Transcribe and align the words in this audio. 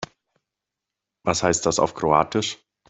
Was 1.23 1.43
heißt 1.43 1.67
das 1.67 1.77
auf 1.77 1.93
Kroatisch? 1.93 2.57